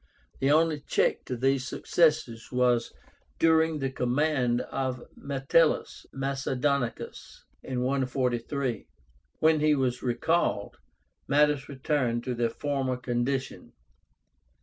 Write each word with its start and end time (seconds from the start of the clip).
The 0.39 0.49
only 0.49 0.79
check 0.79 1.25
to 1.25 1.37
these 1.37 1.67
successes 1.67 2.51
was 2.51 2.91
during 3.37 3.77
the 3.77 3.91
command 3.91 4.61
of 4.61 5.03
METELLUS 5.15 6.07
MACEDONICUS 6.11 7.43
(143); 7.61 8.87
when 9.37 9.59
he 9.59 9.75
was 9.75 10.01
recalled, 10.01 10.77
matters 11.27 11.69
returned 11.69 12.23
to 12.23 12.33
their 12.33 12.49
former 12.49 12.97
condition. 12.97 13.73